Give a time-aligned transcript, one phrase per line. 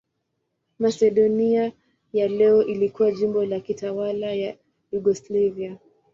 [0.79, 1.71] Masedonia
[2.13, 4.53] ya leo ilikuwa jimbo la kujitawala la
[4.91, 5.77] Yugoslavia.